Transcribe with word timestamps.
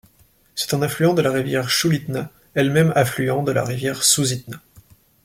C'est 0.55 0.73
un 0.73 0.81
affluent 0.81 1.13
de 1.13 1.21
la 1.21 1.29
rivière 1.31 1.69
Chulitna, 1.69 2.31
elle-même 2.55 2.91
affluent 2.95 3.43
de 3.43 3.51
la 3.51 3.63
rivière 3.63 4.03
Susitna. 4.03 4.59